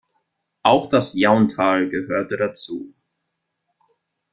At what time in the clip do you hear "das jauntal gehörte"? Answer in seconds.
0.89-2.35